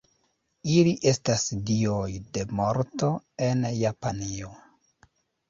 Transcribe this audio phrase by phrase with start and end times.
[0.77, 2.07] Ili estas dioj
[2.39, 3.11] de morto
[3.51, 4.53] en Japanio.